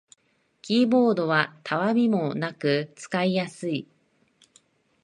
[0.63, 3.87] キーボードはたわみもなく使いやすい